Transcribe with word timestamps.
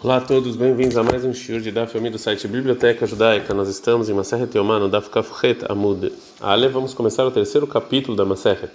Olá 0.00 0.18
a 0.18 0.20
todos, 0.20 0.54
bem-vindos 0.54 0.96
a 0.96 1.02
mais 1.02 1.24
um 1.24 1.34
shiur 1.34 1.60
de 1.60 1.72
Daf 1.72 1.96
Yomi 1.96 2.08
do 2.08 2.18
site 2.20 2.46
Biblioteca 2.46 3.04
Judaica. 3.04 3.52
Nós 3.52 3.68
estamos 3.68 4.08
em 4.08 4.14
Maseret 4.14 4.56
Yomá, 4.56 4.78
no 4.78 4.88
Daf 4.88 5.10
Kafret 5.10 5.64
Amud 5.68 6.12
Ale. 6.40 6.68
Vamos 6.68 6.94
começar 6.94 7.26
o 7.26 7.32
terceiro 7.32 7.66
capítulo 7.66 8.16
da 8.16 8.24
Maseret. 8.24 8.70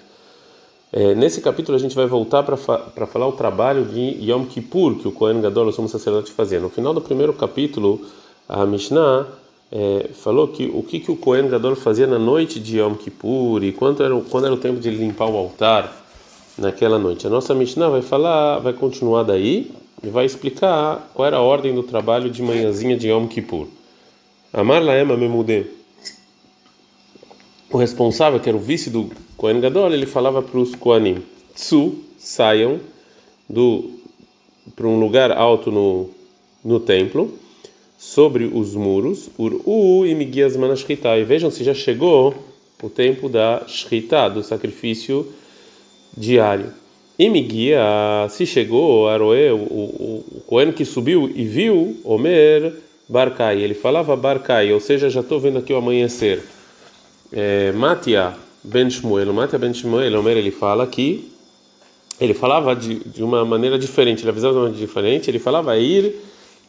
É, 0.91 1.15
nesse 1.15 1.39
capítulo 1.39 1.77
a 1.77 1.79
gente 1.79 1.95
vai 1.95 2.07
voltar 2.07 2.43
para 2.43 2.57
fa 2.57 2.77
falar 3.07 3.25
o 3.25 3.31
trabalho 3.31 3.85
de 3.85 4.17
Yom 4.21 4.43
Kippur, 4.43 4.95
que 4.95 5.07
o 5.07 5.13
Kohen 5.13 5.39
Gadol, 5.39 5.67
o 5.67 5.71
sumo 5.71 5.87
sacerdote, 5.87 6.29
fazia. 6.29 6.59
No 6.59 6.69
final 6.69 6.93
do 6.93 6.99
primeiro 6.99 7.31
capítulo, 7.31 8.01
a 8.49 8.65
Mishnah 8.65 9.25
é, 9.71 10.09
falou 10.15 10.49
que 10.49 10.65
o 10.65 10.83
que, 10.83 10.99
que 10.99 11.09
o 11.09 11.15
Kohen 11.15 11.47
Gadol 11.47 11.77
fazia 11.77 12.05
na 12.05 12.19
noite 12.19 12.59
de 12.59 12.79
Yom 12.79 12.95
Kippur 12.95 13.63
e 13.63 13.71
quando 13.71 14.03
era, 14.03 14.13
quando 14.29 14.43
era 14.43 14.53
o 14.53 14.57
tempo 14.57 14.77
de 14.77 14.89
limpar 14.89 15.29
o 15.29 15.37
altar 15.37 15.89
naquela 16.57 16.99
noite. 16.99 17.25
A 17.25 17.29
nossa 17.29 17.55
Mishnah 17.55 17.87
vai 17.87 18.01
falar, 18.01 18.59
vai 18.59 18.73
continuar 18.73 19.23
daí 19.23 19.71
e 20.03 20.09
vai 20.09 20.25
explicar 20.25 21.09
qual 21.13 21.25
era 21.25 21.37
a 21.37 21.41
ordem 21.41 21.73
do 21.73 21.81
trabalho 21.81 22.29
de 22.29 22.43
manhãzinha 22.43 22.97
de 22.97 23.07
Yom 23.07 23.27
Kippur. 23.27 23.67
Amar 24.51 24.83
Laema 24.83 25.15
Memudê. 25.15 25.65
O 27.71 27.77
responsável, 27.77 28.39
que 28.39 28.49
era 28.49 28.57
o 28.57 28.61
vice 28.61 28.89
do 28.89 29.09
Kohen 29.37 29.61
Gadol, 29.61 29.91
ele 29.91 30.05
falava 30.05 30.41
para 30.41 30.59
os 30.59 30.75
Kohanim: 30.75 31.23
Tsu, 31.55 31.95
saiam 32.17 32.79
para 34.75 34.87
um 34.87 34.99
lugar 34.99 35.31
alto 35.31 35.71
no, 35.71 36.09
no 36.63 36.79
templo, 36.79 37.33
sobre 37.97 38.45
os 38.45 38.75
muros, 38.75 39.29
Uru 39.37 40.05
e 40.05 40.13
Migias 40.13 40.55
Manashkita. 40.55 41.17
E 41.17 41.23
vejam 41.23 41.49
se 41.49 41.63
já 41.63 41.73
chegou 41.73 42.35
o 42.81 42.89
tempo 42.89 43.29
da 43.29 43.63
Shkita, 43.65 44.29
do 44.29 44.43
sacrifício 44.43 45.33
diário. 46.15 46.82
E 47.17 47.29
me 47.29 47.41
guia, 47.41 48.27
se 48.29 48.45
chegou 48.45 49.07
Aroe, 49.07 49.51
o, 49.51 49.55
o, 49.55 50.25
o 50.37 50.41
Cohen 50.47 50.71
que 50.71 50.83
subiu 50.83 51.31
e 51.35 51.45
viu 51.45 51.95
Omer 52.03 52.73
Barcai, 53.07 53.61
ele 53.61 53.75
falava 53.75 54.15
Barcai, 54.15 54.73
ou 54.73 54.79
seja, 54.79 55.09
já 55.09 55.19
estou 55.19 55.39
vendo 55.39 55.59
aqui 55.59 55.71
o 55.71 55.77
amanhecer. 55.77 56.43
É, 57.31 57.71
Matia 57.73 58.33
Ben 58.63 58.89
Shmuel, 58.89 59.31
Matia 59.31 59.59
Ben 59.59 59.73
Shmuel, 59.73 60.19
Omer, 60.19 60.37
ele 60.37 60.49
fala 60.49 60.87
que 60.87 61.31
ele 62.19 62.33
falava 62.33 62.75
de, 62.75 62.95
de 62.95 63.23
uma 63.23 63.45
maneira 63.45 63.77
diferente, 63.77 64.23
ele 64.23 64.29
avisava 64.29 64.53
de 64.53 64.59
uma 64.59 64.65
maneira 64.69 64.85
diferente, 64.85 65.29
ele 65.29 65.39
falava 65.39 65.77
Ir 65.77 66.15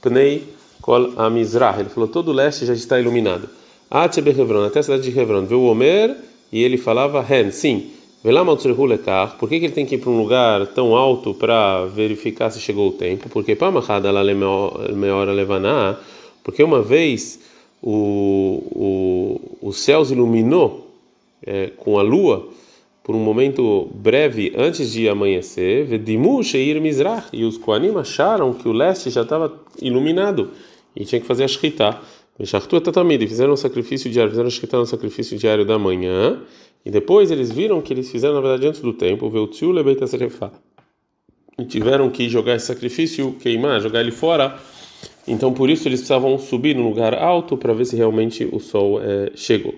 Pnei 0.03 0.43
Kol 0.83 1.13
Amizrah, 1.17 1.81
ele 1.81 1.89
falou 1.89 2.09
todo 2.09 2.29
o 2.29 2.33
leste 2.33 2.67
já 2.67 2.75
está 2.75 3.01
iluminado. 3.01 3.49
Atebe 3.91 4.31
Hebron, 4.31 4.65
até 4.65 4.81
a 4.81 4.83
cidade 4.83 5.11
de 5.11 5.19
Hebron, 5.19 5.47
viu 5.47 5.63
Omer 5.63 6.15
e 6.53 6.63
ele 6.63 6.77
falava 6.77 7.25
Hen, 7.27 7.51
sim. 7.51 7.91
Por 9.39 9.49
que, 9.49 9.59
que 9.59 9.67
ele 9.67 9.75
tem 9.75 9.85
que 9.85 9.97
ir 9.97 9.99
para 9.99 10.11
um 10.11 10.19
lugar 10.19 10.67
tão 10.69 10.97
alto 10.97 11.35
para 11.35 11.85
verificar 11.85 12.51
se 12.51 12.59
chegou 12.59 12.89
o 12.89 12.93
tempo? 12.93 13.29
Porque 13.29 13.55
porque 16.43 16.63
uma 16.63 16.81
vez 16.81 17.41
o, 17.83 18.63
o, 19.61 19.69
o 19.69 19.73
céu 19.73 20.03
iluminou 20.11 20.91
é, 21.47 21.71
com 21.77 21.99
a 21.99 22.03
lua 22.03 22.49
por 23.03 23.15
um 23.15 23.19
momento 23.19 23.91
breve 23.95 24.55
antes 24.57 24.91
de 24.91 25.07
amanhecer, 25.07 25.87
e 27.31 27.45
os 27.45 27.59
Koanim 27.59 27.95
acharam 27.99 28.55
que 28.55 28.67
o 28.67 28.73
leste 28.73 29.11
já 29.11 29.21
estava 29.21 29.53
iluminado 29.83 30.51
e 30.97 31.05
tinha 31.05 31.21
que 31.21 31.27
fazer 31.27 31.45
a 31.45 31.49
Shkita. 31.49 31.99
Fizeram 33.29 33.53
um 33.53 33.57
sacrifício 33.57 34.11
diário, 34.11 34.31
fizeram 34.31 34.49
a 34.49 34.51
Shkita 34.51 34.79
no 34.79 34.87
sacrifício 34.87 35.37
diário 35.37 35.67
da 35.67 35.79
manhã. 35.79 36.41
E 36.85 36.91
depois 36.91 37.31
eles 37.31 37.51
viram 37.51 37.81
que 37.81 37.93
eles 37.93 38.11
fizeram, 38.11 38.35
na 38.35 38.41
verdade, 38.41 38.67
antes 38.67 38.81
do 38.81 38.93
tempo, 38.93 39.33
e 41.59 41.65
tiveram 41.65 42.11
que 42.11 42.29
jogar 42.29 42.57
esse 42.57 42.67
sacrifício, 42.67 43.33
queimar, 43.41 43.81
jogar 43.81 44.01
ele 44.01 44.11
fora. 44.11 44.59
Então, 45.27 45.53
por 45.53 45.71
isso, 45.71 45.89
eles 45.89 46.01
precisavam 46.01 46.39
subir 46.39 46.77
num 46.77 46.87
lugar 46.89 47.15
alto 47.15 47.57
para 47.57 47.73
ver 47.73 47.87
se 47.87 47.97
realmente 47.97 48.49
o 48.53 48.59
sol 48.59 49.01
é, 49.01 49.31
chegou. 49.35 49.75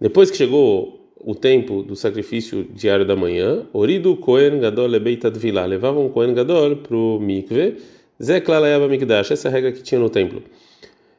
Depois 0.00 0.30
que 0.30 0.36
chegou 0.36 1.12
o 1.20 1.34
tempo 1.34 1.82
do 1.82 1.96
sacrifício 1.96 2.64
diário 2.72 3.04
da 3.04 3.16
manhã, 3.16 3.66
Orido 3.72 4.16
Kohen 4.16 4.60
Gadol 4.60 4.86
Lebeita 4.86 5.32
levavam 5.66 6.06
o 6.06 6.10
Kohen 6.10 6.34
Gadol 6.34 6.76
para 6.76 6.96
o 6.96 7.18
mikve, 7.18 7.76
Zeklalayaba 8.22 8.88
Mikdash, 8.88 9.30
essa 9.30 9.48
é 9.48 9.50
regra 9.50 9.72
que 9.72 9.82
tinha 9.82 10.00
no 10.00 10.10
templo. 10.10 10.42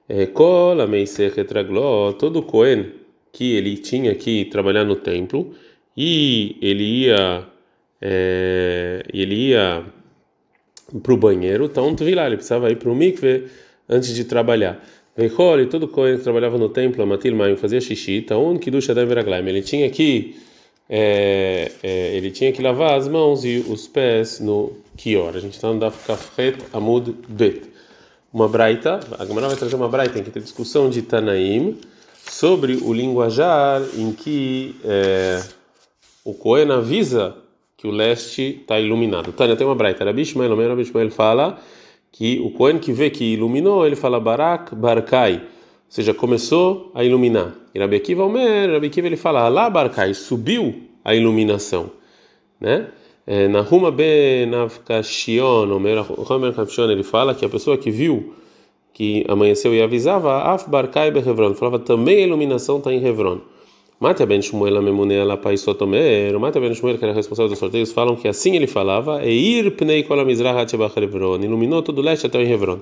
É, 0.07 0.25
Kol 0.25 0.81
Ameisech 0.81 1.39
Etragló, 1.39 2.11
todo 2.13 2.41
Kohen 2.41 2.91
que 3.31 3.55
ele 3.55 3.77
tinha 3.77 4.13
que 4.15 4.45
trabalhar 4.45 4.83
no 4.83 4.95
templo 4.95 5.53
e 5.95 6.57
ele 6.61 6.83
ia 6.83 7.47
é, 8.01 9.03
ele 9.13 9.49
ia 9.49 9.83
para 11.03 11.13
o 11.13 11.17
banheiro, 11.17 11.65
então 11.65 11.95
lá, 12.15 12.25
ele 12.25 12.37
precisava 12.37 12.71
ir 12.71 12.77
para 12.77 12.89
o 12.89 12.95
mikve 12.95 13.45
antes 13.87 14.13
de 14.15 14.23
trabalhar. 14.23 14.83
Veichol, 15.15 15.65
todo 15.67 15.87
Cohen 15.87 16.17
que 16.17 16.23
trabalhava 16.23 16.57
no 16.57 16.69
templo, 16.69 17.05
Matil 17.05 17.35
Maim, 17.35 17.57
fazia 17.57 17.81
xixi, 17.81 18.17
então 18.17 18.57
que 18.57 18.71
ducha 18.71 18.93
da 18.95 19.01
ele 19.01 19.61
tinha 19.61 19.89
que 19.89 20.35
é, 20.89 21.71
é, 21.83 22.15
ele 22.15 22.31
tinha 22.31 22.51
que 22.51 22.61
lavar 22.61 22.97
as 22.97 23.07
mãos 23.07 23.45
e 23.45 23.57
os 23.67 23.87
pés 23.87 24.39
no 24.39 24.73
Kior. 24.97 25.35
A 25.35 25.39
gente 25.39 25.53
está 25.53 25.71
no 25.71 25.79
Daf 25.79 26.07
Kafret 26.07 26.57
Amud 26.73 27.15
Bet. 27.27 27.69
Uma 28.33 28.47
braita, 28.47 28.99
a 29.17 29.25
Gemara 29.25 29.47
vai 29.47 29.57
trazer 29.57 29.75
uma 29.75 29.87
braita 29.87 30.19
em 30.19 30.23
que 30.23 30.31
tem 30.31 30.41
discussão 30.41 30.89
de 30.89 31.01
Tanaim, 31.01 31.77
sobre 32.29 32.75
o 32.75 32.93
linguajar 32.93 33.81
em 33.97 34.11
que 34.11 34.75
é, 34.83 35.43
o 36.23 36.33
Cohen 36.33 36.71
avisa 36.71 37.35
que 37.75 37.87
o 37.87 37.91
leste 37.91 38.59
está 38.61 38.79
iluminado. 38.79 39.31
Tânia 39.31 39.55
tem 39.55 39.65
uma 39.65 39.75
braita, 39.75 40.05
Rabi 40.05 40.25
Shmuel, 40.25 40.55
Rabi 40.55 40.85
Shmuel 40.85 41.09
fala 41.11 41.59
que 42.11 42.39
o 42.39 42.51
Cohen 42.51 42.77
que 42.77 42.91
vê 42.91 43.09
que 43.09 43.23
iluminou, 43.23 43.85
ele 43.85 43.95
fala 43.95 44.19
Barak, 44.19 44.75
Barkai, 44.75 45.35
ou 45.35 45.41
seja, 45.87 46.13
começou 46.13 46.91
a 46.93 47.03
iluminar. 47.03 47.53
E 47.73 47.79
Rabi 47.79 48.01
Omer, 48.15 48.71
Rabi 48.71 48.91
ele 48.97 49.17
fala 49.17 49.41
Alá 49.41 49.69
Barkai, 49.69 50.13
subiu 50.13 50.83
a 51.03 51.15
iluminação, 51.15 51.91
né? 52.59 52.87
É, 53.25 53.47
na 53.47 53.61
Ruma 53.61 53.91
Ben 53.91 54.53
Avkashion, 54.55 55.71
Omer 55.71 56.03
Homer 56.31 56.53
ele 56.91 57.03
fala 57.03 57.35
que 57.35 57.45
a 57.45 57.49
pessoa 57.49 57.77
que 57.77 57.91
viu 57.91 58.33
que 58.93 59.25
amanheceu 59.27 59.73
e 59.73 59.81
avisava, 59.81 60.53
Af 60.53 60.69
Barkai 60.69 61.11
Behevron, 61.11 61.53
falava 61.53 61.79
também 61.79 62.23
a 62.23 62.27
iluminação 62.27 62.77
está 62.77 62.91
em 62.91 63.05
Hebron. 63.05 63.39
Mata 63.99 64.25
ben 64.25 64.41
Shmuel 64.41 64.77
Amemune 64.77 65.19
ala 65.19 65.35
Paisotomer, 65.35 66.39
Mata 66.39 66.59
ben 66.59 66.73
Shmuel, 66.73 66.97
que 66.97 67.03
era 67.03 67.13
responsável 67.13 67.49
dos 67.49 67.59
sorteios, 67.59 67.91
falam 67.91 68.15
que 68.15 68.27
assim 68.27 68.55
ele 68.55 68.67
falava, 68.67 69.25
Eir 69.25 69.71
Pnei 69.71 70.03
Kol 70.03 70.19
Amizrah 70.21 70.61
Hatebach 70.61 70.97
Hebron, 70.97 71.41
iluminou 71.41 71.81
todo 71.81 71.99
o 71.99 72.01
leste 72.01 72.25
até 72.25 72.41
em 72.41 72.51
Hebron. 72.51 72.79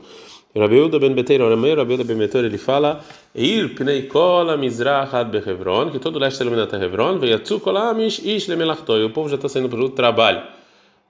Rabiuda 0.56 1.00
ben 1.00 1.13
Beteiro, 1.13 1.50
Rabiuda 1.50 2.03
ben 2.03 2.17
Beteiro, 2.17 2.47
ele 2.47 2.59
fala, 2.59 3.01
Eir 3.35 3.73
Pnei 3.75 4.03
Kol 4.03 4.50
Amizrah 4.50 5.09
Hebron, 5.46 5.90
que 5.90 5.97
todo 5.97 6.17
o 6.17 6.19
leste 6.19 6.34
está 6.34 6.46
iluminado 6.46 6.67
até 6.67 6.85
Hebron, 6.85 7.17
Veiatzu 7.17 7.59
Kol 7.62 7.78
Amish 7.78 8.19
Ish 8.23 8.47
o 8.50 9.09
povo 9.09 9.28
já 9.28 9.35
está 9.35 9.50
saindo 9.50 9.69
para 9.69 9.79
o 9.79 9.90
trabalho. 9.90 10.56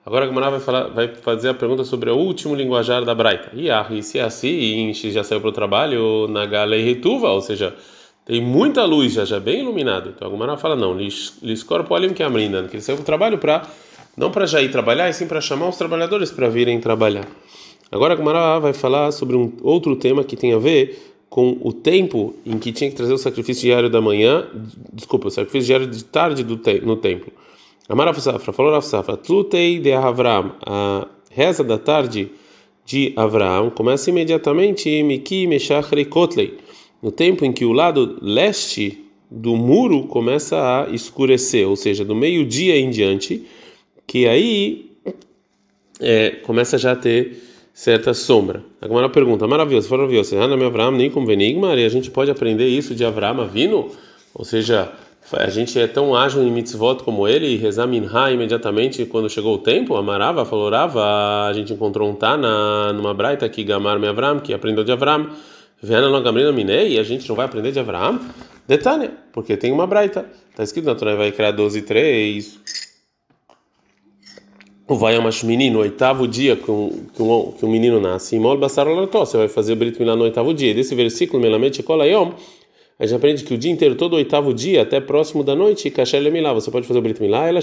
Agora 0.08 0.24
a 0.24 0.28
Gemara 0.30 0.58
vai, 0.58 0.88
vai 0.88 1.16
fazer 1.16 1.50
a 1.50 1.54
pergunta 1.54 1.84
sobre 1.84 2.10
o 2.10 2.16
último 2.16 2.56
linguajar 2.56 3.04
da 3.04 3.14
Braita. 3.14 3.52
E 3.54 4.02
se 4.02 4.18
é 4.18 4.24
assim, 4.24 4.94
já 4.94 5.22
saiu 5.22 5.42
para 5.42 5.50
o 5.50 5.52
trabalho 5.52 6.30
na 6.30 6.46
Galei 6.46 6.82
Retuva, 6.82 7.30
ou 7.30 7.42
seja, 7.42 7.76
tem 8.24 8.42
muita 8.42 8.86
luz, 8.86 9.12
já 9.12 9.26
já 9.26 9.38
bem 9.38 9.60
iluminado. 9.60 10.14
Então 10.16 10.30
a 10.30 10.32
Gemara 10.32 10.56
fala, 10.56 10.78
não, 10.78 10.96
Liscorpolim 10.96 12.14
que 12.14 12.24
amrinda, 12.24 12.64
que 12.70 12.78
ele 12.78 12.82
saiu 12.82 12.96
para 12.96 13.02
o 13.02 13.06
trabalho 13.06 13.38
para, 13.38 13.68
não 14.16 14.32
para 14.32 14.46
já 14.46 14.62
ir 14.62 14.72
trabalhar, 14.72 15.10
e 15.10 15.14
sim 15.14 15.28
para 15.28 15.42
chamar 15.42 15.68
os 15.68 15.76
trabalhadores 15.76 16.32
para 16.32 16.48
virem 16.48 16.80
trabalhar. 16.80 17.28
Agora 17.92 18.14
a 18.14 18.18
Gemara 18.18 18.60
vai 18.60 18.72
falar 18.72 19.12
sobre 19.12 19.36
um 19.36 19.52
outro 19.62 19.94
tema 19.98 20.24
que 20.24 20.38
tem 20.38 20.54
a 20.54 20.58
ver 20.58 21.18
com 21.30 21.58
o 21.62 21.74
tempo 21.74 22.34
em 22.46 22.58
que 22.58 22.72
tinha 22.72 22.90
que 22.90 22.96
trazer 22.96 23.12
o 23.12 23.18
sacrifício 23.18 23.64
diário 23.64 23.90
da 23.90 24.00
manhã, 24.00 24.48
desculpa, 24.94 25.28
o 25.28 25.32
sacrifício 25.32 25.68
diário 25.68 25.88
de 25.88 26.02
tarde 26.06 26.46
do 26.46 26.56
te 26.56 26.80
no 26.80 26.96
templo. 26.96 27.30
Amar 27.90 28.14
Safra, 28.20 28.52
falou 28.52 28.74
Rav 28.74 28.84
Safra, 28.84 29.16
Tlutei 29.16 29.80
de 29.80 29.94
Avram, 29.94 30.52
a 30.66 31.08
reza 31.32 31.64
da 31.64 31.78
tarde 31.78 32.30
de 32.86 33.14
Avram 33.16 33.70
começa 33.70 34.10
imediatamente 34.10 35.02
Miki 35.04 35.48
Meshachri 35.48 36.04
Kotlei, 36.04 36.58
no 37.02 37.14
tempo 37.14 37.46
em 37.46 37.54
que 37.54 37.64
o 37.64 37.72
lado 37.72 38.18
leste 38.22 39.06
do 39.32 39.56
muro 39.56 40.04
começa 40.04 40.58
a 40.58 40.94
escurecer, 40.94 41.66
ou 41.66 41.78
seja, 41.78 42.04
do 42.04 42.14
meio-dia 42.14 42.78
em 42.78 42.90
diante, 42.90 43.46
que 44.06 44.28
aí 44.28 44.92
é, 46.02 46.32
começa 46.44 46.78
já 46.78 46.92
a 46.92 46.96
ter 46.96 47.42
certa 47.74 48.14
sombra. 48.14 48.66
Agora 48.82 49.06
uma 49.06 49.12
pergunta, 49.12 49.48
maravilhoso, 49.48 49.90
maravilhoso, 49.90 50.36
Avram, 50.38 50.92
nem 50.92 51.10
Venigma, 51.10 51.74
e 51.76 51.86
a 51.86 51.90
gente 51.90 52.12
pode 52.12 52.30
aprender 52.30 52.68
isso 52.68 52.94
de 52.94 53.06
Avram 53.06 53.48
vindo, 53.48 53.90
ou 54.34 54.44
seja, 54.44 54.92
a 55.34 55.50
gente 55.50 55.78
é 55.78 55.88
tão 55.88 56.16
ágil 56.16 56.42
em 56.42 56.52
mitzvot 56.52 57.04
como 57.04 57.28
ele, 57.28 57.48
e 57.48 57.58
rezar 57.58 57.86
minha 57.86 58.32
imediatamente 58.32 59.06
quando 59.06 59.30
chegou 59.30 59.56
o 59.56 59.58
tempo, 59.58 59.96
amarava, 59.96 60.46
falorava, 60.46 61.04
a 61.48 61.52
gente 61.54 61.74
encontrou 61.74 62.10
um 62.10 62.16
Tana 62.16 62.94
numa 62.94 63.14
braita 63.14 63.48
que 63.50 63.64
Gamar 63.64 64.00
me 64.00 64.08
Avram, 64.08 64.40
que 64.40 64.54
aprendeu 64.54 64.84
de 64.84 64.92
Avram, 64.92 65.30
Viana 65.82 66.10
não 66.10 66.24
Gamrina 66.24 66.52
Minei, 66.52 66.94
e 66.94 67.00
a 67.00 67.04
gente 67.04 67.28
não 67.28 67.36
vai 67.36 67.46
aprender 67.46 67.72
de 67.72 67.80
Avram? 67.80 68.20
Detalhe, 68.68 69.12
porque 69.34 69.58
tem 69.58 69.72
uma 69.72 69.86
braita, 69.86 70.26
está 70.50 70.64
escrito 70.64 70.86
na 70.86 70.96
Torá, 70.96 71.16
vai 71.16 71.32
criar 71.32 71.52
12 71.52 71.80
e 71.80 71.82
3. 71.82 72.60
o 74.88 74.96
vai 74.96 75.18
menino 75.44 75.76
no 75.76 75.80
oitavo 75.82 76.26
dia 76.28 76.56
que 76.56 76.72
um, 76.72 77.06
que 77.14 77.22
um, 77.22 77.70
menino 77.70 78.00
nasce, 78.00 78.38
você 79.26 79.38
vai 79.38 79.48
fazer 79.50 79.74
o 79.74 79.76
Brit 79.76 80.00
Milá 80.00 80.16
no 80.16 80.24
oitavo 80.24 80.54
dia. 80.54 80.74
Desse 80.74 80.96
versículo, 80.96 81.42
Melamente 81.42 81.84
Kolayom, 81.84 82.34
a 83.00 83.06
gente 83.06 83.16
aprende 83.16 83.44
que 83.44 83.54
o 83.54 83.58
dia 83.58 83.72
inteiro, 83.72 83.96
todo 83.96 84.14
o 84.14 84.16
oitavo 84.16 84.54
dia, 84.54 84.82
até 84.82 85.00
próximo 85.00 85.44
da 85.44 85.56
noite, 85.56 85.90
Kasher 85.92 86.22
Lemilá, 86.22 86.54
você 86.54 86.72
pode 86.72 86.88
fazer 86.88 87.00
o 87.00 87.02
Brit 87.02 87.22
Milá, 87.22 87.48
ela 87.48 87.60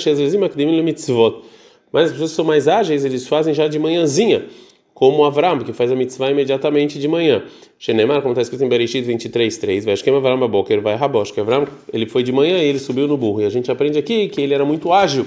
Mitzvot. 0.83 1.43
Mas 1.91 2.07
as 2.07 2.13
pessoas 2.13 2.31
que 2.31 2.37
são 2.37 2.45
mais 2.45 2.69
ágeis, 2.69 3.05
eles 3.05 3.27
fazem 3.27 3.53
já 3.53 3.67
de 3.67 3.79
manhãzinha, 3.79 4.47
como 4.95 5.25
Avram, 5.25 5.59
que 5.59 5.73
faz 5.73 5.91
a 5.91 5.97
mitzvah 5.97 6.31
imediatamente 6.31 7.01
de 7.01 7.09
manhã. 7.09 7.43
Shenemar, 7.79 8.23
como 8.23 8.33
está 8.33 8.43
escrito 8.43 8.65
em 8.65 8.69
Bereshit 8.69 9.05
23:3, 9.05 9.85
vai 9.85 9.97
Shkem 9.97 10.15
Avram 10.15 10.39
Baboker, 10.39 10.81
vai 10.81 10.95
Rabosh, 10.95 11.33
que 11.33 11.41
Avram, 11.41 11.67
ele 11.93 12.07
foi 12.07 12.23
de 12.23 12.31
manhã 12.33 12.59
e 12.59 12.67
ele 12.67 12.79
subiu 12.79 13.09
no 13.09 13.17
burro. 13.17 13.43
E 13.43 13.45
a 13.45 13.51
gente 13.51 13.71
aprende 13.71 13.99
aqui 13.99 14.29
que 14.29 14.41
ele 14.41 14.55
era 14.55 14.65
muito 14.65 14.93
ágil, 14.93 15.27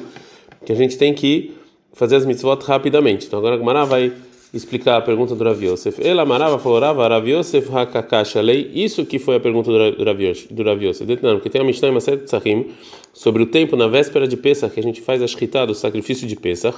que 0.65 0.71
a 0.71 0.75
gente 0.75 0.97
tem 0.97 1.13
que 1.13 1.51
fazer 1.91 2.15
as 2.15 2.25
mitzvot 2.25 2.63
rapidamente. 2.63 3.27
Então 3.27 3.39
agora 3.39 3.81
a 3.81 3.85
vai 3.85 4.13
explicar 4.53 4.97
a 4.97 5.01
pergunta 5.01 5.35
do 5.35 5.43
Rav 5.43 5.61
Yosef. 5.61 6.05
Ela 6.05 6.25
marava 6.25 6.57
falou 6.57 6.79
Rav 6.79 7.27
Yosef 7.27 7.69
hakakash 7.69 8.35
lei. 8.35 8.71
Isso 8.73 9.05
que 9.05 9.19
foi 9.19 9.35
a 9.35 9.39
pergunta 9.39 9.71
do 9.71 10.03
Rav 10.03 10.21
Yosef. 10.21 10.53
Do 10.53 10.63
Rav 10.63 10.81
Yosef. 10.81 11.17
Porque 11.17 11.49
tem 11.49 11.61
uma 11.61 11.67
Mishnah 11.67 11.99
série 11.99 12.17
de 12.17 12.23
Tzachim 12.23 12.71
sobre 13.13 13.43
o 13.43 13.45
tempo 13.45 13.75
na 13.75 13.87
véspera 13.87 14.27
de 14.27 14.37
Pesach 14.37 14.73
que 14.73 14.79
a 14.79 14.83
gente 14.83 15.01
faz 15.01 15.21
a 15.21 15.27
shkita 15.27 15.65
do 15.65 15.75
sacrifício 15.75 16.27
de 16.27 16.35
Pesach. 16.35 16.77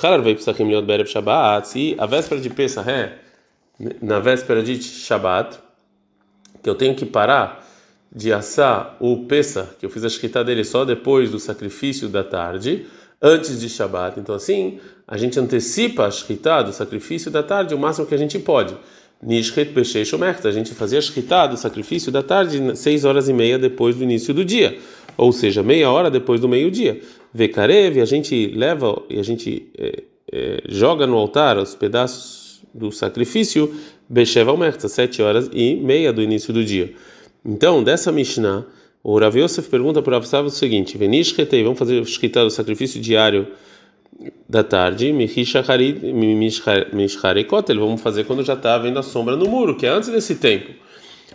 Halar 0.00 0.22
vei 0.22 0.34
Pesachim 0.34 0.64
liot 0.64 0.86
berev 0.86 1.08
Shabbat. 1.08 1.68
Se 1.68 1.94
a 1.98 2.06
véspera 2.06 2.40
de 2.40 2.50
Pesach 2.50 2.88
é 2.88 3.18
na 4.00 4.18
véspera 4.18 4.62
de 4.62 4.80
Shabbat, 4.82 5.58
que 6.62 6.68
eu 6.68 6.74
tenho 6.74 6.94
que 6.94 7.04
parar 7.04 7.66
de 8.14 8.32
assar 8.32 8.96
o 9.00 9.24
Pesach, 9.24 9.76
que 9.78 9.86
eu 9.86 9.90
fiz 9.90 10.04
a 10.04 10.08
shkita 10.08 10.42
dele 10.44 10.64
só 10.64 10.84
depois 10.84 11.30
do 11.30 11.38
sacrifício 11.38 12.08
da 12.08 12.24
tarde 12.24 12.86
antes 13.20 13.60
de 13.60 13.68
Shabat. 13.68 14.18
Então, 14.18 14.34
assim, 14.34 14.78
a 15.06 15.16
gente 15.16 15.38
antecipa 15.38 16.06
a 16.06 16.10
Shkita 16.10 16.62
do 16.62 16.72
sacrifício 16.72 17.30
da 17.30 17.42
tarde 17.42 17.74
o 17.74 17.78
máximo 17.78 18.06
que 18.06 18.14
a 18.14 18.18
gente 18.18 18.38
pode. 18.38 18.76
Nishret 19.20 19.72
Beshei 19.72 20.04
Shomerta, 20.04 20.48
a 20.48 20.52
gente 20.52 20.72
fazia 20.74 21.00
Shkita 21.00 21.48
do 21.48 21.56
sacrifício 21.56 22.12
da 22.12 22.22
tarde 22.22 22.76
seis 22.76 23.04
horas 23.04 23.28
e 23.28 23.32
meia 23.32 23.58
depois 23.58 23.96
do 23.96 24.04
início 24.04 24.32
do 24.32 24.44
dia, 24.44 24.78
ou 25.16 25.32
seja, 25.32 25.62
meia 25.62 25.90
hora 25.90 26.10
depois 26.10 26.40
do 26.40 26.48
meio-dia. 26.48 27.00
Vekarev, 27.34 28.00
a 28.00 28.04
gente 28.04 28.52
leva 28.54 29.02
e 29.10 29.18
a 29.18 29.22
gente 29.22 29.68
é, 29.76 30.02
é, 30.32 30.62
joga 30.68 31.06
no 31.06 31.16
altar 31.16 31.58
os 31.58 31.74
pedaços 31.74 32.62
do 32.72 32.92
sacrifício 32.92 33.74
Besheva 34.08 34.52
Omerta, 34.52 34.88
sete 34.88 35.20
horas 35.20 35.50
e 35.52 35.74
meia 35.74 36.12
do 36.12 36.22
início 36.22 36.52
do 36.52 36.64
dia. 36.64 36.94
Então, 37.44 37.82
dessa 37.82 38.12
Mishnah, 38.12 38.64
o 39.02 39.18
Rav 39.18 39.36
Yosef 39.38 39.68
pergunta 39.68 40.02
para 40.02 40.18
o 40.18 40.20
Rav 40.20 40.46
o 40.46 40.50
seguinte: 40.50 40.98
Venish 40.98 41.32
retei, 41.32 41.62
vamos 41.62 41.78
fazer 41.78 42.00
o 42.00 42.04
o 42.46 42.50
sacrifício 42.50 43.00
diário 43.00 43.48
da 44.48 44.64
tarde, 44.64 45.12
Mishcharekotel, 46.92 47.78
vamos 47.78 48.00
fazer 48.00 48.24
quando 48.24 48.42
já 48.44 48.54
está 48.54 48.76
vendo 48.78 48.98
a 48.98 49.02
sombra 49.02 49.36
no 49.36 49.48
muro, 49.48 49.76
que 49.76 49.86
é 49.86 49.90
antes 49.90 50.08
desse 50.08 50.36
tempo. 50.36 50.72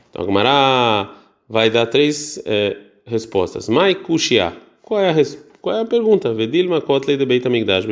Então 0.09 0.23
a 0.23 0.25
Gemara 0.25 1.09
vai 1.47 1.69
dar 1.69 1.85
três 1.85 2.41
é, 2.45 2.75
respostas. 3.05 3.69
Mai 3.69 3.95
Kushia, 3.95 4.53
qual 4.81 4.99
é 4.99 5.09
a 5.09 5.13
qual 5.61 5.77
é 5.77 5.81
a 5.81 5.85
pergunta? 5.85 6.33
Vedilma 6.33 6.81
kotlei 6.81 7.15
de 7.15 7.25
Beit 7.25 7.47
Amigdash, 7.47 7.85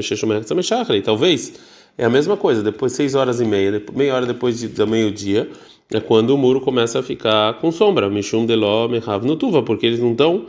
Talvez 1.02 1.54
é 1.98 2.06
a 2.06 2.10
mesma 2.10 2.38
coisa, 2.38 2.64
depois 2.64 2.94
seis 2.94 3.16
horas 3.16 3.40
e 3.42 3.46
meia, 3.46 3.82
meia 3.94 4.16
hora 4.16 4.26
depois 4.26 4.60
de, 4.60 4.68
do 4.68 4.88
meio-dia, 4.88 5.50
é 5.94 6.00
quando 6.00 6.32
o 6.32 6.38
muro 6.38 6.62
começa 6.62 7.00
a 7.00 7.04
ficar 7.04 7.56
com 7.56 7.72
sombra, 7.72 8.10
Mishum 8.10 8.46
Deló 8.46 8.88
Mehav 8.88 9.26
Nutuva, 9.26 9.62
porque 9.62 9.86
eles 9.86 10.00
não 10.00 10.12
estão 10.12 10.46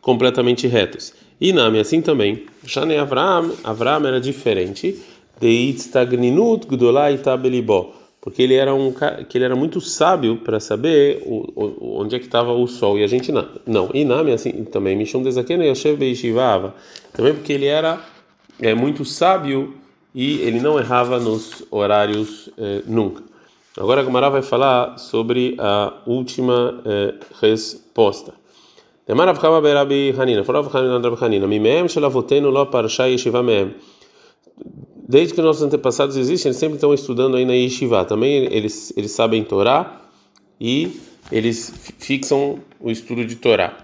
completamente 0.00 0.66
retos. 0.68 1.12
E 1.40 1.52
Nami, 1.52 1.80
assim 1.80 2.00
também. 2.00 2.44
Shane 2.64 2.96
Avram, 2.96 3.50
Avram 3.64 4.06
era 4.06 4.20
diferente 4.20 5.00
de 5.40 5.48
Itztagninut 5.48 6.66
Gdolai 6.68 7.18
Tabelibó, 7.18 7.92
porque 8.20 8.42
ele 8.42 8.54
era 8.54 8.72
um 8.72 8.94
que 9.28 9.36
ele 9.36 9.44
era 9.44 9.56
muito 9.56 9.80
sábio 9.80 10.36
para 10.36 10.60
saber 10.60 11.22
o, 11.26 11.52
o, 11.56 12.00
onde 12.00 12.14
é 12.14 12.18
que 12.20 12.26
estava 12.26 12.52
o 12.52 12.66
sol 12.68 12.98
e 12.98 13.02
a 13.02 13.06
gente 13.08 13.32
não. 13.32 13.48
Não, 13.66 13.90
e 13.92 14.04
Nami 14.04 14.32
assim 14.32 14.64
também, 14.64 14.96
Mishum 14.96 15.22
Dezakena 15.22 15.64
Yoshev 15.64 15.96
Beishivava, 15.98 16.74
também 17.12 17.34
porque 17.34 17.52
ele 17.52 17.66
era 17.66 18.00
é 18.60 18.74
muito 18.74 19.04
sábio 19.04 19.74
e 20.14 20.40
ele 20.42 20.60
não 20.60 20.78
errava 20.78 21.18
nos 21.18 21.64
horários 21.70 22.48
eh, 22.56 22.82
nunca. 22.86 23.22
Agora 23.76 24.02
a 24.02 24.04
Gemara 24.04 24.30
vai 24.30 24.42
falar 24.42 24.96
sobre 24.98 25.56
a 25.58 25.92
última 26.06 26.80
eh, 26.84 27.14
resposta. 27.40 28.32
Hanina, 30.72 31.16
Hanina 31.20 31.46
Mimem. 31.46 31.86
Desde 35.06 35.34
que 35.34 35.42
nossos 35.42 35.62
antepassados 35.62 36.16
existem, 36.16 36.50
eles 36.50 36.56
sempre 36.56 36.76
estão 36.76 36.94
estudando 36.94 37.36
aí 37.36 37.44
na 37.44 37.52
Yeshiva. 37.52 38.04
Também 38.04 38.44
eles, 38.50 38.94
eles 38.96 39.10
sabem 39.10 39.42
Torá 39.42 40.00
e 40.58 40.98
eles 41.30 41.92
fixam 41.98 42.60
o 42.80 42.90
estudo 42.90 43.24
de 43.24 43.36
Torá. 43.36 43.76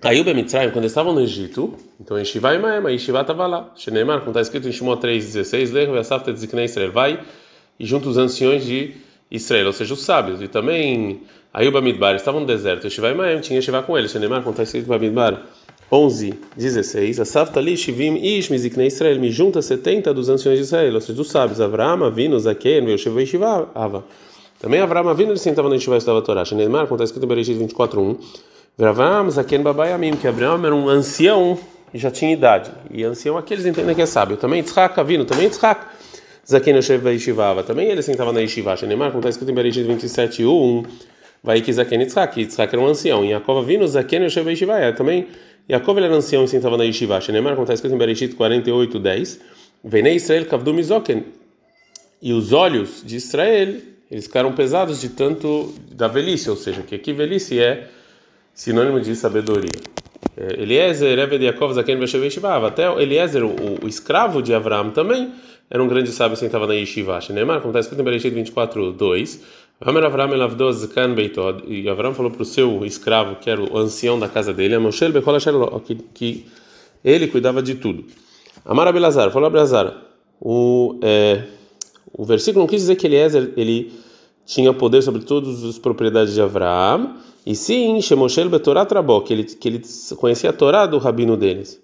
Caiu 0.00 0.22
Bemitzrayim, 0.22 0.70
quando 0.70 0.84
estavam 0.84 1.12
no 1.12 1.20
Egito, 1.20 1.74
então 2.00 2.16
Yeshiva 2.16 2.54
e 2.54 2.58
Maema, 2.58 2.92
Yeshiva 2.92 3.20
estava 3.20 3.46
lá. 3.46 3.72
Sheneimar, 3.74 4.20
como 4.20 4.30
está 4.30 4.40
escrito 4.40 4.68
em 4.68 4.72
Shimon 4.72 4.96
3,16, 4.96 5.72
Lecha 5.72 5.92
Vesafta 5.92 6.32
Tziknei 6.32 6.66
Israel, 6.66 6.92
vai 6.92 7.20
e 7.78 7.84
junto 7.84 8.08
os 8.08 8.16
anciões 8.16 8.64
de 8.64 8.94
Israel, 9.30 9.66
ou 9.66 9.72
seja, 9.72 9.94
os 9.94 10.02
sábios. 10.02 10.40
E 10.40 10.46
também 10.46 11.22
Ayuba 11.52 11.80
Midbar, 11.80 12.14
estavam 12.14 12.40
no 12.40 12.46
deserto, 12.46 12.84
Yeshiva 12.84 13.10
e 13.10 13.14
Maema, 13.14 13.40
tinha 13.40 13.58
Yeshiva 13.58 13.82
com 13.82 13.98
eles. 13.98 14.12
Sheneimar, 14.12 14.42
como 14.42 14.52
está 14.52 14.62
escrito 14.62 14.84
em 14.84 14.88
Bamidbar 14.88 15.42
11, 15.90 16.34
16, 16.56 17.18
Asafta 17.18 17.60
li 17.60 17.76
Shivim 17.76 18.16
Ish 18.16 18.48
Miziknei 18.48 18.86
Israel, 18.86 19.18
me 19.18 19.30
junta 19.32 19.60
70 19.60 20.14
dos 20.14 20.28
anciões 20.28 20.58
de 20.58 20.64
Israel, 20.64 20.94
ou 20.94 21.00
seja, 21.00 21.14
dos 21.14 21.30
sábios, 21.30 21.60
Avraham, 21.60 22.04
Avinu, 22.04 22.38
Zaken, 22.38 22.90
Yeshiva 22.90 23.18
e 23.18 23.22
Yeshiva, 23.22 23.70
Ava. 23.74 24.04
Também 24.60 24.80
Avraham, 24.80 25.08
Avinu, 25.08 25.32
ele 25.32 25.38
sentava 25.38 25.68
no 25.68 25.74
Yeshiva 25.74 25.96
e 25.96 25.98
estudava 25.98 26.20
a 26.20 26.22
Torá. 26.22 26.44
Sheneimar, 26.44 26.86
como 26.86 26.94
está 26.94 27.04
escrito 27.04 27.24
em 27.24 27.28
Bereshit 27.28 27.58
24, 27.58 28.00
1, 28.00 28.18
Gravamos 28.78 29.34
Zaken 29.34 29.62
Babayamim, 29.62 30.14
que 30.14 30.28
Abraão 30.28 30.64
era 30.64 30.72
um 30.72 30.88
ancião 30.88 31.58
e 31.92 31.98
já 31.98 32.10
tinha 32.10 32.32
idade. 32.32 32.70
E 32.90 33.04
ancião 33.04 33.36
aqueles 33.36 33.66
entendem 33.66 33.94
que 33.94 34.02
é 34.02 34.06
sábio. 34.06 34.36
Também 34.36 34.62
Tzchak, 34.62 34.98
Avino, 34.98 35.24
também 35.24 35.48
Tzchak. 35.48 35.86
Zaken 36.50 36.76
Yoshev 36.76 37.06
Yeshivava, 37.08 37.62
também 37.62 37.88
ele 37.88 38.00
sentava 38.00 38.32
na 38.32 38.40
Yeshiva. 38.40 38.74
Shenemar, 38.74 39.10
como 39.10 39.20
está 39.20 39.28
escrito 39.28 39.50
em 39.50 39.54
Bereshit 39.54 39.84
27, 39.84 40.46
1, 40.46 40.82
vai 41.44 41.60
que 41.60 41.70
Zaken 41.70 42.06
Tzchak, 42.06 42.46
Tzchak 42.46 42.74
era 42.74 42.82
um 42.82 42.86
ancião. 42.86 43.22
E 43.22 43.32
Yaakov 43.32 43.58
Avino, 43.58 43.86
Zaken 43.86 44.24
Yoshev 44.24 44.48
Yeshivava, 44.48 44.92
também 44.94 45.26
Yaakov 45.68 45.98
era 45.98 46.14
ancião 46.14 46.44
e 46.44 46.48
sentava 46.48 46.78
na 46.78 46.84
Yeshiva. 46.84 47.20
Shenemar, 47.20 47.52
como 47.52 47.64
está 47.64 47.74
escrito 47.74 47.94
em 47.94 47.98
Bereshit 47.98 48.34
48, 48.34 48.98
10, 48.98 49.40
Venei 49.84 50.16
Israel 50.16 50.46
Kavdu. 50.46 50.74
E 52.20 52.32
os 52.32 52.52
olhos 52.52 53.02
de 53.04 53.16
Israel, 53.16 53.76
eles 54.10 54.24
ficaram 54.24 54.52
pesados 54.52 55.00
de 55.00 55.10
tanto 55.10 55.74
da 55.92 56.08
velhice, 56.08 56.48
ou 56.48 56.56
seja, 56.56 56.82
que 56.82 56.94
aqui 56.94 57.12
velhice 57.12 57.60
é 57.60 57.88
sinônimo 58.54 59.00
de 59.00 59.14
sabedoria. 59.14 59.70
É, 60.36 60.62
Eliezer, 60.62 61.28
de 61.28 61.44
Yaakov, 61.44 61.74
Zaken, 61.74 61.98
Beshev, 61.98 62.24
Yeshiva. 62.24 62.66
Até 62.66 62.86
Eliezer, 63.02 63.44
o, 63.44 63.84
o, 63.84 63.88
escravo 63.88 64.42
de 64.42 64.54
Abraão, 64.54 64.90
também 64.90 65.32
era 65.70 65.82
um 65.82 65.88
grande 65.88 66.10
sábio 66.10 66.36
sentava 66.36 66.66
na 66.66 66.74
Yeshiva. 66.74 67.18
Neymar, 67.30 67.60
como 67.60 67.70
está 67.70 67.80
escrito 67.80 68.00
em 68.00 68.04
Bereshit 68.04 68.34
24, 68.34 68.92
2. 68.92 69.40
Amer 69.80 70.04
Avram 70.04 70.32
elavdo 70.32 70.72
Zakan 70.72 71.14
beitod. 71.14 71.62
E 71.66 71.88
Abraão 71.88 72.14
falou 72.14 72.30
para 72.30 72.42
o 72.42 72.44
seu 72.44 72.84
escravo, 72.84 73.36
que 73.36 73.48
era 73.48 73.62
o 73.62 73.76
ancião 73.78 74.18
da 74.18 74.28
casa 74.28 74.52
dele, 74.52 74.74
Amoshel 74.74 75.12
Bechol 75.12 75.80
que, 75.80 75.94
que 75.94 76.46
ele 77.04 77.28
cuidava 77.28 77.62
de 77.62 77.76
tudo. 77.76 78.04
Amar 78.64 78.88
Abelazar, 78.88 79.30
falou 79.30 79.46
Abelazar, 79.46 79.94
o, 80.40 80.98
é, 81.00 81.44
o 82.12 82.24
versículo 82.24 82.64
não 82.64 82.68
quis 82.68 82.82
dizer 82.82 82.96
que 82.96 83.06
Eliezer, 83.06 83.52
ele 83.56 83.92
tinha 84.48 84.72
poder 84.72 85.02
sobre 85.02 85.22
todas 85.22 85.62
as 85.62 85.78
propriedades 85.78 86.32
de 86.32 86.40
Abraão, 86.40 87.16
e 87.44 87.54
sim, 87.54 88.00
Shemoshel 88.00 88.48
Betorá 88.48 88.86
Trabó, 88.86 89.20
que 89.20 89.34
ele, 89.34 89.44
que 89.44 89.68
ele 89.68 89.82
conhecia 90.16 90.48
a 90.48 90.52
Torá 90.54 90.86
do 90.86 90.96
rabino 90.96 91.36
deles. 91.36 91.78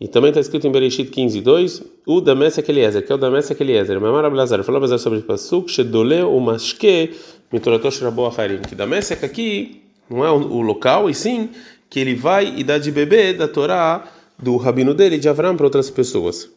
E 0.00 0.08
também 0.08 0.30
está 0.30 0.40
escrito 0.40 0.66
em 0.66 0.72
Bereshit 0.72 1.10
15, 1.10 1.40
2, 1.42 1.82
o 2.06 2.20
Damesek 2.22 2.70
Eliezer, 2.70 3.04
que 3.04 3.12
é 3.12 3.14
o 3.14 3.18
Damesek 3.18 3.62
Eliezer. 3.62 4.00
Mamar 4.00 4.24
Abelazar, 4.24 4.62
falou 4.62 4.78
Abelazar 4.78 4.98
sobre 4.98 5.18
o 5.18 5.22
Pasuk, 5.22 5.70
Shedole 5.70 6.22
o 6.22 6.40
Mashke, 6.40 7.12
Mitoratosh 7.52 8.00
Rabo 8.00 8.26
Acharim. 8.26 8.60
Que 8.60 8.74
Damesek 8.74 9.24
aqui 9.24 9.82
não 10.08 10.24
é 10.24 10.30
o 10.30 10.60
local, 10.62 11.10
e 11.10 11.14
sim 11.14 11.50
que 11.88 12.00
ele 12.00 12.14
vai 12.14 12.54
e 12.56 12.64
dá 12.64 12.78
de 12.78 12.90
beber 12.90 13.36
da 13.36 13.46
Torá 13.46 14.04
do 14.38 14.56
rabino 14.56 14.94
dele, 14.94 15.18
de 15.18 15.28
Avram, 15.28 15.56
para 15.56 15.66
outras 15.66 15.90
pessoas. 15.90 16.50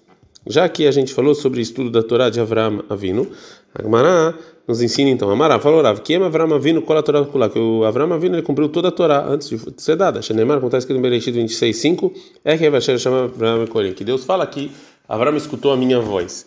Já 0.47 0.67
que 0.69 0.87
a 0.87 0.91
gente 0.91 1.13
falou 1.13 1.35
sobre 1.35 1.59
o 1.59 1.61
estudo 1.61 1.89
da 1.89 2.01
Torá 2.01 2.29
de 2.29 2.39
Avram 2.39 2.83
Avino, 2.89 3.27
Agmará 3.73 4.33
nos 4.67 4.81
ensina 4.81 5.09
então, 5.09 5.29
Amará 5.29 5.59
falou 5.59 5.81
Rav, 5.81 5.99
que 6.01 6.15
Avram 6.15 6.53
Avino 6.53 6.81
cola 6.81 6.99
a 6.99 7.03
Torá 7.03 7.25
que 7.49 7.59
o 7.59 7.83
Avram 7.83 8.13
Avino 8.13 8.35
ele 8.35 8.41
cumpriu 8.41 8.69
toda 8.69 8.87
a 8.89 8.91
Torá 8.91 9.25
antes 9.27 9.49
de 9.49 9.81
ser 9.81 9.95
dada. 9.95 10.21
Shenemar, 10.21 10.57
como 10.57 10.67
está 10.67 10.77
escrito 10.77 10.97
em 10.97 11.01
Bereshit 11.01 11.33
26:5, 11.33 12.11
é 12.45 12.57
que 12.57 12.69
vai 12.69 12.79
chama 12.79 13.25
Avram 13.25 13.65
Korim, 13.67 13.93
que 13.93 14.03
Deus 14.03 14.23
fala 14.23 14.45
que 14.45 14.71
Avram 15.07 15.35
escutou 15.35 15.71
a 15.71 15.77
minha 15.77 15.99
voz. 15.99 16.45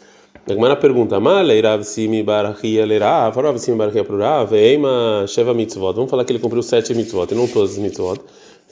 Agmará 0.49 0.75
pergunta, 0.77 1.21
Malei 1.21 1.61
Rav 1.61 1.85
Simi 1.85 2.23
Barachia 2.23 2.87
Lerá, 2.87 3.31
falou 3.33 3.51
Rav 3.51 3.59
Simi 3.59 3.77
Barachia 3.77 4.05
para 4.05 4.15
o 4.15 4.19
Rav, 4.19 4.53
Eima 4.55 5.25
Sheva 5.29 5.53
Mitzvot. 5.53 5.95
Vamos 5.95 6.11
falar 6.11 6.25
que 6.25 6.33
ele 6.33 6.39
cumpriu 6.39 6.63
sete 6.63 6.95
mitzvot, 6.95 7.31
e 7.31 7.35
não 7.35 7.47
todas 7.47 7.73
as 7.73 7.79
mitzvot. 7.79 8.21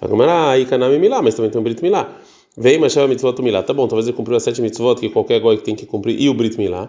Agmará, 0.01 0.51
aí 0.51 0.65
Kanami 0.65 0.99
Milá, 0.99 1.21
mas 1.23 1.35
também 1.35 1.51
tem 1.51 1.61
um 1.61 1.65
Brit 1.65 1.83
Milá. 1.83 2.09
Vem, 2.57 2.79
mas 2.79 2.93
chama 2.93 3.09
mitzvot 3.09 3.41
milá. 3.43 3.63
Tá 3.63 3.73
bom, 3.73 3.87
talvez 3.87 4.07
ele 4.07 4.17
cumpriu 4.17 4.37
as 4.37 4.43
sete 4.43 4.61
mitzvot 4.61 4.97
que 4.97 5.09
qualquer 5.09 5.41
goi 5.41 5.59
tem 5.59 5.75
que 5.75 5.87
cumprir 5.87 6.21
e 6.21 6.29
o 6.29 6.35
brit 6.35 6.59
milá. 6.59 6.89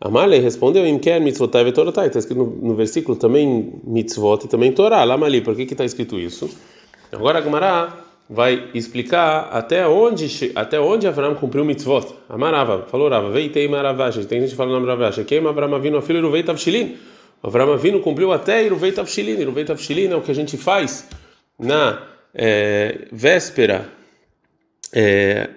Amalei 0.00 0.40
respondeu, 0.40 0.86
em 0.86 0.98
quer 0.98 1.20
mitzvotai 1.20 1.62
ve 1.64 1.72
Torah. 1.72 1.90
Está 1.90 2.18
escrito 2.18 2.38
no, 2.38 2.68
no, 2.68 2.74
versículo 2.74 3.18
também 3.18 3.74
mitzvot 3.84 4.44
e 4.44 4.48
também 4.48 4.72
Torá. 4.72 5.04
Lá, 5.04 5.18
Mali, 5.18 5.42
por 5.42 5.54
que 5.54 5.62
está 5.62 5.84
escrito 5.84 6.18
isso? 6.18 6.48
Agora 7.12 7.40
a 7.40 7.42
Gemara 7.42 7.92
vai 8.28 8.70
explicar 8.72 9.50
até 9.52 9.86
onde 9.86 10.52
até 10.54 10.80
onde 10.80 11.06
Avram 11.06 11.34
cumpriu 11.34 11.64
mitzvot. 11.64 12.14
Amarava, 12.28 12.86
falou 12.86 13.10
Rava, 13.10 13.30
veitei 13.30 13.68
maravash. 13.68 14.24
Tem 14.24 14.40
gente 14.40 14.54
falando 14.54 14.80
maravash. 14.80 15.24
Quem 15.24 15.44
Avram 15.46 15.78
vindo 15.80 15.98
a 15.98 16.02
filho 16.02 16.20
Iruvei 16.20 16.44
Tavshilin. 16.44 16.96
Avram 17.42 17.76
vindo 17.76 18.00
cumpriu 18.00 18.32
até 18.32 18.64
Iruvei 18.64 18.92
Tavshilin. 18.92 19.38
Iruvei 19.38 19.64
Tavshilin 19.64 20.12
é 20.12 20.16
o 20.16 20.22
que 20.22 20.30
a 20.30 20.34
gente 20.34 20.56
faz 20.56 21.08
na 21.58 22.04
é, 22.32 23.08
véspera 23.12 23.99
é, 24.92 25.50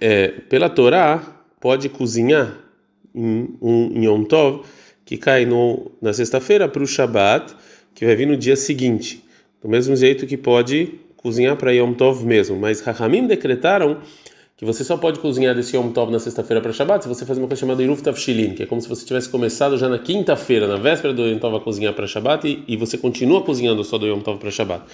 é, 0.00 0.28
pela 0.48 0.68
Torá 0.68 1.42
pode 1.60 1.88
cozinhar 1.88 2.56
em 3.14 3.56
um 3.60 4.02
Yom 4.02 4.24
Tov 4.24 4.64
que 5.04 5.16
cai 5.16 5.46
no, 5.46 5.90
na 6.02 6.12
sexta-feira 6.12 6.68
para 6.68 6.82
o 6.82 6.86
Shabat 6.86 7.54
que 7.94 8.04
vai 8.04 8.14
vir 8.14 8.26
no 8.26 8.36
dia 8.36 8.56
seguinte. 8.56 9.24
Do 9.62 9.68
mesmo 9.68 9.96
jeito 9.96 10.26
que 10.26 10.36
pode 10.36 11.00
cozinhar 11.16 11.56
para 11.56 11.72
Yom 11.72 11.94
Tov 11.94 12.24
mesmo, 12.24 12.56
mas 12.56 12.80
Rahamim 12.80 13.26
decretaram 13.26 14.00
que 14.56 14.64
você 14.64 14.82
só 14.82 14.96
pode 14.96 15.20
cozinhar 15.20 15.54
desse 15.54 15.76
Yom 15.76 15.90
Tov 15.90 16.10
na 16.10 16.18
sexta-feira 16.18 16.62
para 16.62 16.72
Shabbat 16.72 17.04
se 17.04 17.08
você 17.08 17.26
fazer 17.26 17.40
uma 17.40 17.46
coisa 17.46 17.60
chamada 17.60 17.82
Iruv 17.82 18.00
Tavshilin, 18.00 18.54
que 18.54 18.62
é 18.62 18.66
como 18.66 18.80
se 18.80 18.88
você 18.88 19.04
tivesse 19.04 19.28
começado 19.28 19.76
já 19.76 19.86
na 19.86 19.98
quinta-feira, 19.98 20.66
na 20.66 20.76
véspera 20.76 21.12
do 21.12 21.26
Yom 21.26 21.38
Tov 21.38 21.56
a 21.56 21.60
cozinhar 21.60 21.92
para 21.92 22.06
Shabbat 22.06 22.48
e, 22.48 22.64
e, 22.66 22.76
você 22.76 22.96
continua 22.96 23.42
cozinhando 23.42 23.84
só 23.84 23.98
do 23.98 24.06
Yom 24.06 24.20
Tov 24.20 24.38
para 24.38 24.50
Shabbat. 24.50 24.84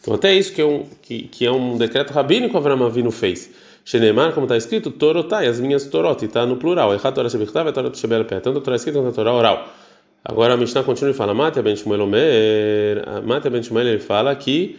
Então 0.00 0.12
até 0.14 0.34
isso 0.34 0.52
que 0.52 0.60
é 0.60 0.66
um 0.66 0.86
que, 1.00 1.22
que 1.28 1.46
é 1.46 1.52
um 1.52 1.78
decreto 1.78 2.12
rabínico 2.12 2.56
Avram 2.56 2.84
Avinu 2.84 3.12
fez. 3.12 3.48
Shenemar, 3.84 4.32
como 4.32 4.46
está 4.46 4.56
escrito, 4.56 4.90
Torotai, 4.90 5.46
as 5.46 5.60
minhas 5.60 5.86
Torot, 5.86 6.24
está 6.24 6.44
no 6.44 6.56
plural. 6.56 6.94
Echat 6.94 7.14
Torah 7.14 7.28
Shebichtav 7.28 7.68
e 7.68 7.72
Torah 7.72 7.94
Shebel 7.94 8.24
Pé. 8.24 8.40
Tanto 8.40 8.58
a 8.58 8.60
Torá 8.60 8.76
escrita 8.76 8.98
quanto 8.98 9.10
a 9.10 9.12
Torá 9.12 9.32
oral. 9.32 9.68
Agora 10.24 10.54
a 10.54 10.56
Mishnah 10.56 10.84
continua 10.84 11.10
e 11.10 11.14
fala, 11.14 11.34
Matia 11.34 11.62
Ben 11.62 11.74
Shmuel 11.74 12.02
Omer, 12.02 13.02
Matia 13.24 13.50
Ben 13.50 13.62
Shmuel 13.62 13.88
ele 13.88 13.98
fala 13.98 14.34
que 14.36 14.78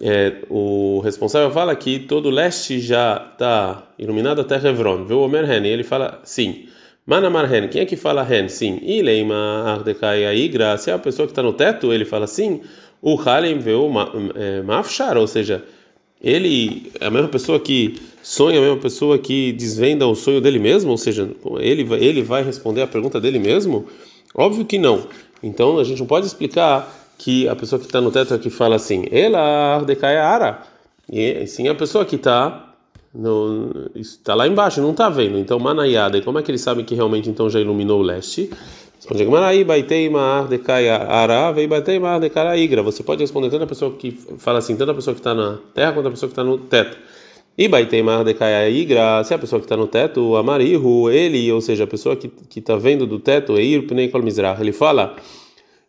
é, 0.00 0.36
o 0.48 1.00
responsável 1.04 1.50
fala 1.50 1.74
que 1.76 1.98
todo 1.98 2.26
o 2.26 2.30
leste 2.30 2.80
já 2.80 3.30
está 3.32 3.82
iluminado 3.98 4.40
até 4.40 4.56
Hevron. 4.56 5.04
Vê 5.04 5.14
o 5.14 5.20
Omer 5.20 5.50
Hen, 5.50 5.66
ele 5.66 5.82
fala 5.82 6.20
sim. 6.24 6.66
Manamar 7.06 7.52
Hen, 7.52 7.68
quem 7.68 7.82
é 7.82 7.84
que 7.84 7.96
fala 7.96 8.26
Hen? 8.28 8.48
Sim. 8.48 8.78
Ileima 8.82 9.64
Ardekai 9.66 10.24
Aigra, 10.24 10.76
se 10.78 10.90
é 10.90 10.94
a 10.94 10.98
pessoa 10.98 11.26
que 11.26 11.32
está 11.32 11.42
no 11.42 11.52
teto, 11.52 11.92
ele 11.92 12.04
fala 12.04 12.26
sim. 12.26 12.60
O 13.00 13.20
Halem 13.20 13.58
vê 13.58 13.74
o 13.74 13.90
é, 14.36 14.62
Mafshar, 14.62 15.16
ou 15.18 15.26
seja, 15.26 15.64
ele 16.22 16.92
é 17.00 17.06
a 17.06 17.10
mesma 17.10 17.28
pessoa 17.28 17.58
que 17.58 18.00
sonha, 18.22 18.58
a 18.58 18.62
mesma 18.62 18.76
pessoa 18.76 19.18
que 19.18 19.52
desvenda 19.52 20.06
o 20.06 20.14
sonho 20.14 20.40
dele 20.40 20.60
mesmo, 20.60 20.92
ou 20.92 20.96
seja, 20.96 21.28
ele, 21.58 21.82
ele 21.94 22.22
vai 22.22 22.44
responder 22.44 22.82
a 22.82 22.86
pergunta 22.86 23.20
dele 23.20 23.40
mesmo? 23.40 23.86
Óbvio 24.32 24.64
que 24.64 24.78
não. 24.78 25.06
Então 25.42 25.78
a 25.78 25.84
gente 25.84 25.98
não 25.98 26.06
pode 26.06 26.26
explicar 26.26 27.01
que 27.22 27.48
a 27.48 27.54
pessoa 27.54 27.78
que 27.78 27.86
está 27.86 28.00
no 28.00 28.10
teto 28.10 28.34
aqui 28.34 28.50
fala 28.50 28.74
assim, 28.74 29.04
ela 29.12 29.80
ara, 30.20 30.62
e 31.08 31.46
sim 31.46 31.68
a 31.68 31.74
pessoa 31.74 32.04
que 32.04 32.16
está 32.16 32.74
está 33.94 34.34
lá 34.34 34.48
embaixo, 34.48 34.80
não 34.80 34.90
está 34.90 35.08
vendo. 35.08 35.38
Então 35.38 35.56
manayada, 35.60 36.18
e 36.18 36.22
como 36.22 36.40
é 36.40 36.42
que 36.42 36.50
ele 36.50 36.58
sabe 36.58 36.82
que 36.82 36.96
realmente 36.96 37.30
então 37.30 37.48
já 37.48 37.60
iluminou 37.60 38.00
o 38.00 38.02
leste? 38.02 38.50
Responde 38.96 39.22
Gemaraí, 39.22 39.62
baitei 39.62 40.08
de 40.08 40.88
ara, 40.88 41.52
vei 41.52 41.68
baitei 41.68 42.00
de 42.00 42.56
igra. 42.56 42.82
Você 42.82 43.04
pode 43.04 43.20
responder 43.20 43.50
tanto 43.50 43.64
a 43.64 43.66
pessoa 43.68 43.92
que 43.92 44.18
fala 44.38 44.58
assim, 44.58 44.74
tanto 44.74 44.90
a 44.90 44.94
pessoa 44.94 45.14
que 45.14 45.20
está 45.20 45.32
na 45.32 45.58
terra 45.74 45.92
quanto 45.92 46.08
a 46.08 46.10
pessoa 46.10 46.28
que 46.28 46.32
está 46.32 46.42
no 46.42 46.58
teto. 46.58 46.98
E 47.56 47.68
baitei 47.68 48.02
de 48.02 48.70
igra, 48.70 49.22
se 49.22 49.32
a 49.32 49.38
pessoa 49.38 49.60
que 49.60 49.66
está 49.66 49.76
no 49.76 49.86
teto, 49.86 50.34
amarihu, 50.36 51.08
ele, 51.08 51.52
ou 51.52 51.60
seja, 51.60 51.84
a 51.84 51.86
pessoa 51.86 52.16
que 52.16 52.32
está 52.58 52.74
vendo 52.74 53.06
do 53.06 53.20
teto, 53.20 53.56
eir 53.58 53.86
pnei 53.86 54.10
ele 54.60 54.72
fala 54.72 55.14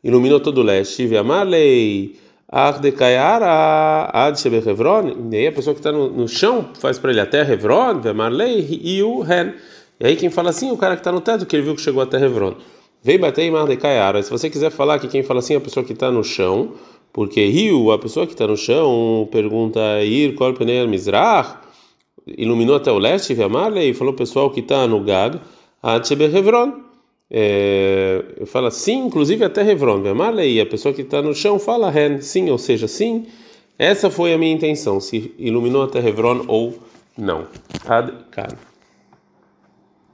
iluminou 0.03 0.39
todo 0.39 0.59
o 0.59 0.63
leste. 0.63 1.07
Viamarlei, 1.07 2.15
Ardekayara, 2.51 4.09
Ad 4.13 4.39
Shebehevron. 4.39 5.29
E 5.31 5.37
aí 5.37 5.47
a 5.47 5.51
pessoa 5.51 5.73
que 5.73 5.79
está 5.79 5.91
no, 5.91 6.09
no, 6.09 6.27
chão 6.27 6.69
faz 6.79 6.99
para 6.99 7.11
ele 7.11 7.21
até 7.21 7.41
Hevron, 7.41 8.01
Viamarlei, 8.01 8.79
e 8.83 9.01
o 9.01 9.21
Ren. 9.21 9.53
E 9.99 10.05
aí 10.05 10.15
quem 10.15 10.29
fala 10.29 10.49
assim, 10.49 10.71
o 10.71 10.77
cara 10.77 10.95
que 10.95 11.01
está 11.01 11.11
no 11.11 11.21
teto, 11.21 11.45
que 11.45 11.55
ele 11.55 11.63
viu 11.63 11.75
que 11.75 11.81
chegou 11.81 12.03
até 12.03 12.23
Hevron. 12.23 12.55
Vem 13.01 13.19
bater 13.19 13.43
em 13.43 13.51
Mardekayara. 13.51 14.21
Se 14.21 14.29
você 14.29 14.49
quiser 14.49 14.69
falar 14.69 14.99
que 14.99 15.07
quem 15.07 15.23
fala 15.23 15.39
assim 15.39 15.55
é 15.55 15.57
a 15.57 15.61
pessoa 15.61 15.85
que 15.85 15.93
está 15.93 16.11
no 16.11 16.23
chão, 16.23 16.73
porque 17.11 17.45
Rio, 17.47 17.91
a 17.91 17.99
pessoa 17.99 18.25
que 18.25 18.33
está 18.33 18.47
no 18.47 18.55
chão, 18.55 19.27
pergunta 19.31 19.79
Ir 20.03 20.35
Kol 20.35 20.53
Penei 20.53 20.85
Mizrach, 20.87 21.57
iluminou 22.25 22.75
até 22.75 22.91
o 22.91 22.97
leste, 22.97 23.33
Viamarlei, 23.33 23.89
e 23.89 23.93
falou 23.93 24.13
pessoal 24.13 24.49
que 24.49 24.61
está 24.61 24.87
no 24.87 25.01
Gag, 25.01 25.39
Ad 25.81 26.07
Shebehevron 26.07 26.92
é, 27.35 28.23
fala 28.45 28.69
sim, 28.69 29.07
inclusive 29.07 29.43
até 29.43 29.67
Hevron. 29.67 30.13
Marley, 30.13 30.61
a 30.61 30.65
pessoa 30.67 30.93
que 30.93 31.01
está 31.01 31.19
no 31.19 31.33
chão 31.33 31.57
fala 31.57 31.89
Ren, 31.89 32.21
sim, 32.21 32.51
ou 32.51 32.59
seja, 32.59 32.87
sim. 32.87 33.25
Essa 33.79 34.11
foi 34.11 34.33
a 34.33 34.37
minha 34.37 34.53
intenção, 34.53 34.99
se 34.99 35.33
iluminou 35.39 35.81
até 35.81 35.97
Hevron 35.97 36.45
ou 36.47 36.77
não. 37.17 37.47
Ad 37.87 38.13
-kan. 38.31 38.72